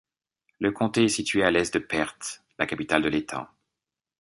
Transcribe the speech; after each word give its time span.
Le 0.57 0.71
comté 0.71 1.03
est 1.03 1.07
situé 1.09 1.43
à 1.43 1.51
l'est 1.51 1.75
de 1.75 1.77
Perth, 1.77 2.43
la 2.57 2.65
capitale 2.65 3.03
de 3.03 3.09
l'État. 3.09 3.51